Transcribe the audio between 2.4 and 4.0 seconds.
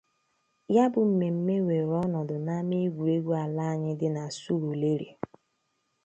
n'ama egwuregwu ala anyị